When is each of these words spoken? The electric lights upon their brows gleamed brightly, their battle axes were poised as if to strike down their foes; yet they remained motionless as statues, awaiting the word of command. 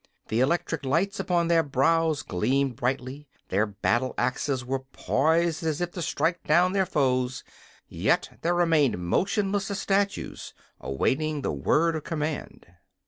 The 0.29 0.39
electric 0.39 0.83
lights 0.83 1.19
upon 1.19 1.47
their 1.47 1.61
brows 1.61 2.23
gleamed 2.23 2.75
brightly, 2.75 3.27
their 3.49 3.67
battle 3.67 4.15
axes 4.17 4.65
were 4.65 4.79
poised 4.79 5.63
as 5.63 5.79
if 5.79 5.91
to 5.91 6.01
strike 6.01 6.43
down 6.43 6.73
their 6.73 6.87
foes; 6.87 7.43
yet 7.87 8.39
they 8.41 8.51
remained 8.51 8.97
motionless 8.97 9.69
as 9.69 9.79
statues, 9.79 10.55
awaiting 10.79 11.43
the 11.43 11.51
word 11.51 11.95
of 11.95 12.03
command. 12.03 12.65